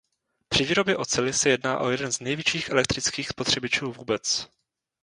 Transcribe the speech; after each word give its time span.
Při 0.49 0.65
výrobě 0.65 0.97
oceli 0.97 1.33
se 1.33 1.49
jedná 1.49 1.79
o 1.79 1.89
jeden 1.89 2.11
z 2.11 2.19
největších 2.19 2.69
elektrických 2.69 3.27
spotřebičů 3.29 3.91
vůbec. 3.91 4.47